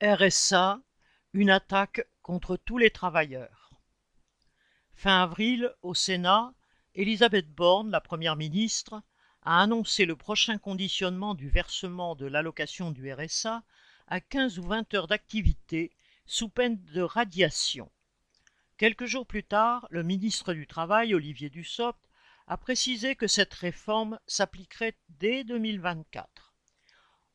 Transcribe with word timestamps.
RSA, 0.00 0.80
une 1.32 1.50
attaque 1.50 2.06
contre 2.22 2.56
tous 2.56 2.78
les 2.78 2.90
travailleurs. 2.90 3.72
Fin 4.94 5.24
avril, 5.24 5.74
au 5.82 5.92
Sénat, 5.92 6.54
Elisabeth 6.94 7.52
Borne, 7.52 7.90
la 7.90 8.00
Première 8.00 8.36
ministre, 8.36 9.02
a 9.42 9.60
annoncé 9.60 10.04
le 10.04 10.14
prochain 10.14 10.56
conditionnement 10.56 11.34
du 11.34 11.48
versement 11.48 12.14
de 12.14 12.26
l'allocation 12.26 12.92
du 12.92 13.12
RSA 13.12 13.64
à 14.06 14.20
15 14.20 14.60
ou 14.60 14.62
20 14.68 14.94
heures 14.94 15.08
d'activité 15.08 15.90
sous 16.26 16.48
peine 16.48 16.80
de 16.92 17.02
radiation. 17.02 17.90
Quelques 18.76 19.06
jours 19.06 19.26
plus 19.26 19.42
tard, 19.42 19.88
le 19.90 20.04
ministre 20.04 20.54
du 20.54 20.68
Travail, 20.68 21.12
Olivier 21.12 21.50
Dussopt, 21.50 21.98
a 22.46 22.56
précisé 22.56 23.16
que 23.16 23.26
cette 23.26 23.54
réforme 23.54 24.20
s'appliquerait 24.28 24.96
dès 25.08 25.42
2024 25.42 26.47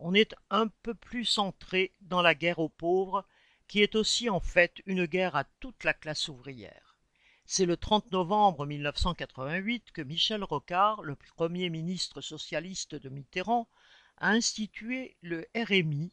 on 0.05 0.13
est 0.13 0.35
un 0.49 0.67
peu 0.67 0.93
plus 0.93 1.23
centré 1.23 1.93
dans 2.01 2.21
la 2.21 2.35
guerre 2.35 2.59
aux 2.59 2.67
pauvres, 2.67 3.25
qui 3.69 3.81
est 3.81 3.95
aussi 3.95 4.29
en 4.29 4.41
fait 4.41 4.81
une 4.85 5.05
guerre 5.05 5.37
à 5.37 5.45
toute 5.61 5.85
la 5.85 5.93
classe 5.93 6.27
ouvrière. 6.27 6.97
C'est 7.45 7.65
le 7.65 7.77
30 7.77 8.11
novembre 8.11 8.65
1988 8.65 9.91
que 9.93 10.01
Michel 10.01 10.43
Rocard, 10.43 11.03
le 11.03 11.15
premier 11.15 11.69
ministre 11.69 12.19
socialiste 12.19 12.95
de 12.95 13.07
Mitterrand, 13.07 13.69
a 14.17 14.31
institué 14.31 15.15
le 15.21 15.47
RMI, 15.55 16.11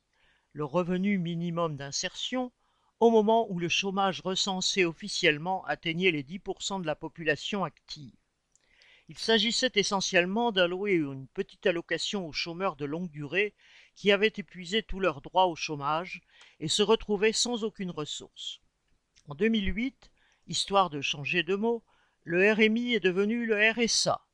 le 0.52 0.64
revenu 0.64 1.18
minimum 1.18 1.76
d'insertion, 1.76 2.52
au 3.00 3.10
moment 3.10 3.50
où 3.50 3.58
le 3.58 3.68
chômage 3.68 4.20
recensé 4.20 4.84
officiellement 4.84 5.64
atteignait 5.64 6.12
les 6.12 6.22
10% 6.22 6.80
de 6.80 6.86
la 6.86 6.94
population 6.94 7.64
active. 7.64 8.14
Il 9.08 9.18
s'agissait 9.18 9.72
essentiellement 9.74 10.52
d'allouer 10.52 10.92
une 10.92 11.26
petite 11.26 11.66
allocation 11.66 12.28
aux 12.28 12.32
chômeurs 12.32 12.76
de 12.76 12.84
longue 12.84 13.10
durée 13.10 13.54
qui 13.94 14.12
avaient 14.12 14.32
épuisé 14.36 14.82
tous 14.82 15.00
leurs 15.00 15.20
droits 15.20 15.46
au 15.46 15.56
chômage 15.56 16.22
et 16.58 16.68
se 16.68 16.82
retrouvaient 16.82 17.32
sans 17.32 17.64
aucune 17.64 17.90
ressource. 17.90 18.60
En 19.28 19.34
2008, 19.34 20.10
histoire 20.46 20.90
de 20.90 21.00
changer 21.00 21.42
de 21.42 21.54
mot, 21.54 21.84
le 22.24 22.52
RMI 22.52 22.94
est 22.94 23.00
devenu 23.00 23.46
le 23.46 23.70
RSA. 23.70 24.26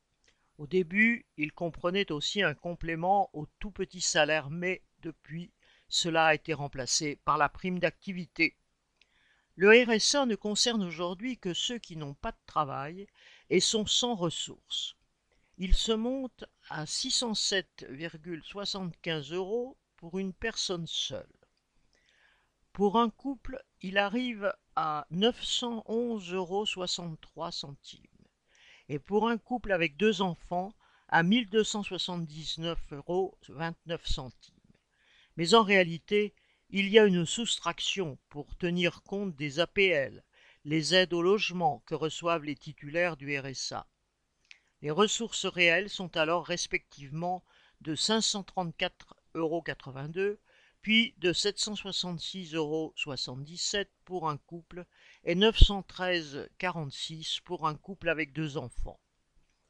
Au 0.57 0.67
début, 0.67 1.25
il 1.37 1.51
comprenait 1.51 2.11
aussi 2.11 2.41
un 2.41 2.55
complément 2.55 3.29
au 3.33 3.45
tout 3.59 3.71
petit 3.71 4.01
salaire, 4.01 4.49
mais 4.49 4.81
depuis, 5.01 5.51
cela 5.87 6.25
a 6.25 6.33
été 6.33 6.53
remplacé 6.53 7.17
par 7.23 7.37
la 7.37 7.47
prime 7.47 7.79
d'activité. 7.79 8.57
Le 9.55 9.69
RSA 9.69 10.25
ne 10.25 10.35
concerne 10.35 10.83
aujourd'hui 10.83 11.37
que 11.37 11.53
ceux 11.53 11.77
qui 11.77 11.95
n'ont 11.95 12.15
pas 12.15 12.31
de 12.31 12.45
travail 12.45 13.07
et 13.49 13.59
sont 13.59 13.85
sans 13.85 14.15
ressources. 14.15 14.96
Il 15.59 15.73
se 15.73 15.91
monte 15.91 16.45
à 16.69 16.85
607,75 16.85 19.33
euros 19.33 19.75
pour 19.95 20.19
une 20.19 20.31
personne 20.31 20.85
seule. 20.85 21.25
Pour 22.73 22.99
un 22.99 23.09
couple, 23.09 23.59
il 23.81 23.97
arrive 23.97 24.53
à 24.75 25.07
911,63 25.11 26.35
euros 26.35 26.65
et 28.87 28.99
pour 28.99 29.27
un 29.27 29.39
couple 29.39 29.71
avec 29.71 29.97
deux 29.97 30.21
enfants 30.21 30.75
à 31.07 31.23
1279,29 31.23 32.75
euros. 32.91 33.35
Mais 35.37 35.55
en 35.55 35.63
réalité, 35.63 36.35
il 36.69 36.87
y 36.89 36.99
a 36.99 37.05
une 37.05 37.25
soustraction 37.25 38.19
pour 38.29 38.55
tenir 38.57 39.01
compte 39.01 39.35
des 39.35 39.59
APL, 39.59 40.23
les 40.65 40.93
aides 40.93 41.13
au 41.13 41.23
logement 41.23 41.81
que 41.87 41.95
reçoivent 41.95 42.43
les 42.43 42.55
titulaires 42.55 43.17
du 43.17 43.35
RSA. 43.39 43.87
Les 44.81 44.91
ressources 44.91 45.45
réelles 45.45 45.89
sont 45.89 46.17
alors 46.17 46.45
respectivement 46.45 47.43
de 47.81 47.95
534,82 47.95 49.03
euros, 49.35 49.63
puis 50.81 51.15
de 51.17 51.33
766,77 51.33 52.55
euros 52.55 52.93
pour 54.05 54.29
un 54.29 54.37
couple 54.37 54.85
et 55.23 55.33
913,46 55.35 57.41
pour 57.41 57.67
un 57.67 57.75
couple 57.75 58.09
avec 58.09 58.33
deux 58.33 58.57
enfants. 58.57 58.99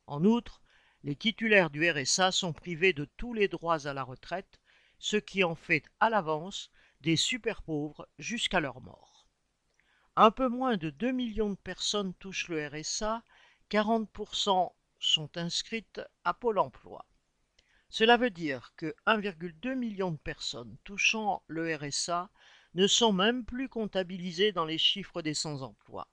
En 0.07 0.25
outre, 0.25 0.61
les 1.03 1.15
titulaires 1.15 1.69
du 1.69 1.89
RSA 1.89 2.31
sont 2.31 2.51
privés 2.53 2.93
de 2.93 3.05
tous 3.17 3.33
les 3.33 3.47
droits 3.47 3.87
à 3.87 3.93
la 3.93 4.03
retraite, 4.03 4.59
ce 4.99 5.17
qui 5.17 5.43
en 5.43 5.55
fait 5.55 5.83
à 5.99 6.09
l'avance 6.09 6.71
des 7.01 7.15
super 7.15 7.61
pauvres 7.61 8.09
jusqu'à 8.19 8.59
leur 8.59 8.81
mort. 8.81 9.27
Un 10.15 10.31
peu 10.31 10.49
moins 10.49 10.77
de 10.77 10.89
2 10.89 11.11
millions 11.11 11.51
de 11.51 11.55
personnes 11.55 12.15
touchent 12.15 12.49
le 12.49 12.67
RSA, 12.67 13.21
40% 13.69 14.73
sont 14.99 15.37
inscrites 15.37 16.01
à 16.23 16.33
Pôle 16.33 16.59
emploi. 16.59 17.05
Cela 17.89 18.17
veut 18.17 18.29
dire 18.29 18.73
que 18.75 18.93
1,2 19.05 19.75
million 19.75 20.11
de 20.11 20.17
personnes 20.17 20.77
touchant 20.83 21.43
le 21.47 21.75
RSA 21.75 22.29
ne 22.73 22.85
sont 22.85 23.13
même 23.13 23.45
plus 23.45 23.69
comptabilisées 23.69 24.51
dans 24.51 24.65
les 24.65 24.77
chiffres 24.77 25.21
des 25.21 25.33
sans-emploi. 25.33 26.07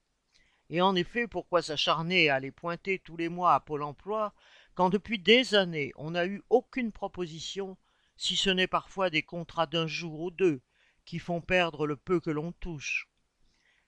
Et 0.70 0.80
en 0.80 0.94
effet, 0.94 1.26
pourquoi 1.26 1.62
s'acharner 1.62 2.30
à 2.30 2.40
les 2.40 2.50
pointer 2.50 2.98
tous 2.98 3.16
les 3.16 3.28
mois 3.28 3.54
à 3.54 3.60
Pôle 3.60 3.82
emploi 3.82 4.34
quand 4.74 4.88
depuis 4.88 5.18
des 5.18 5.54
années 5.54 5.92
on 5.96 6.12
n'a 6.12 6.26
eu 6.26 6.42
aucune 6.48 6.90
proposition, 6.90 7.76
si 8.16 8.36
ce 8.36 8.50
n'est 8.50 8.66
parfois 8.66 9.10
des 9.10 9.22
contrats 9.22 9.66
d'un 9.66 9.86
jour 9.86 10.20
ou 10.20 10.30
deux, 10.30 10.62
qui 11.04 11.18
font 11.18 11.40
perdre 11.40 11.86
le 11.86 11.96
peu 11.96 12.20
que 12.20 12.30
l'on 12.30 12.52
touche? 12.52 13.08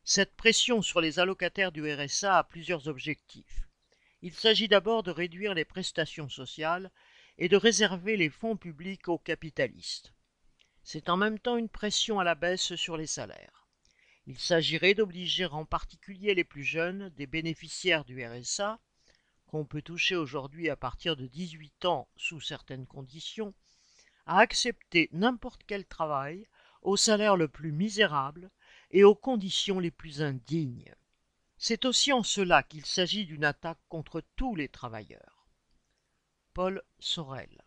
Cette 0.05 0.37
pression 0.37 0.83
sur 0.83 1.01
les 1.01 1.19
allocataires 1.19 1.73
du 1.73 1.91
RSA 1.93 2.39
a 2.39 2.45
plusieurs 2.45 2.89
objectifs. 2.89 3.66
Il 4.23 4.33
s'agit 4.33 4.69
d'abord 4.69 5.03
de 5.03 5.11
réduire 5.11 5.55
les 5.55 5.65
prestations 5.65 6.29
sociales 6.29 6.91
et 7.39 7.49
de 7.49 7.57
réserver 7.57 8.17
les 8.17 8.31
fonds 8.31 8.57
publics 8.57 9.09
aux 9.09 9.19
capitalistes. 9.19 10.13
C'est 10.83 11.09
en 11.09 11.17
même 11.17 11.39
temps 11.39 11.57
une 11.57 11.69
pression 11.69 12.19
à 12.19 12.25
la 12.25 12.35
baisse 12.35 12.77
sur 12.77 12.97
les 12.97 13.07
salaires. 13.07 13.67
Il 14.27 14.39
s'agirait 14.39 14.95
d'obliger 14.95 15.47
en 15.47 15.65
particulier 15.65 16.35
les 16.35 16.45
plus 16.45 16.65
jeunes, 16.65 17.11
des 17.11 17.27
bénéficiaires 17.27 18.05
du 18.05 18.25
RSA, 18.25 18.81
qu'on 19.47 19.65
peut 19.65 19.83
toucher 19.83 20.17
aujourd'hui 20.17 20.69
à 20.69 20.77
partir 20.77 21.17
de 21.17 21.27
18 21.27 21.85
ans 21.85 22.09
sous 22.17 22.41
certaines 22.41 22.87
conditions, 22.87 23.55
à 24.27 24.41
accepter 24.41 25.09
n'importe 25.13 25.63
quel 25.67 25.87
travail 25.87 26.49
au 26.83 26.97
salaire 26.97 27.37
le 27.37 27.49
plus 27.49 27.73
misérable 27.73 28.51
et 28.91 29.05
aux 29.05 29.15
conditions 29.15 29.79
les 29.79 29.91
plus 29.91 30.23
indignes. 30.23 30.95
C'est 31.59 31.85
aussi 31.85 32.13
en 32.13 32.23
cela 32.23 32.63
qu'il 32.63 32.85
s'agit 32.85 33.25
d'une 33.25 33.45
attaque 33.45 33.81
contre 33.89 34.23
tous 34.37 34.55
les 34.55 34.69
travailleurs. 34.69 35.49
Paul 36.53 36.83
Sorel 36.99 37.66